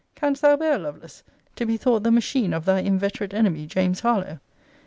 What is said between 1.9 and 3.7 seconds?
the machine of thy inveterate enemy